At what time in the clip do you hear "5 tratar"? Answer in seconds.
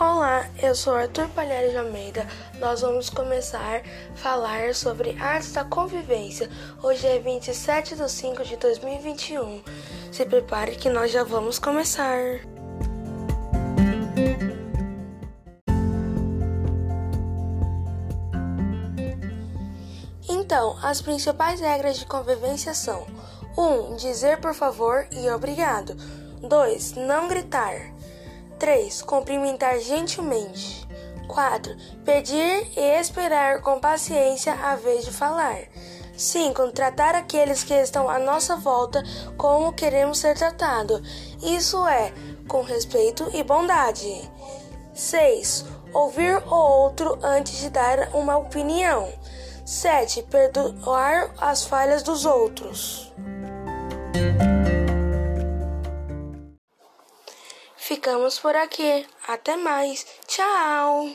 36.16-37.14